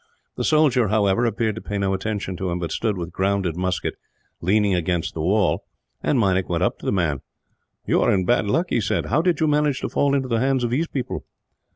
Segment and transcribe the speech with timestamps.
[0.35, 3.93] The soldier, however, appeared to pay no attention to him; but stood with grounded musket,
[4.41, 5.63] leaning against the wall,
[6.01, 7.21] and Meinik went up to the man.
[7.85, 9.05] "You are in bad luck," he said.
[9.05, 11.23] "How did you manage to fall into the hands of these people?"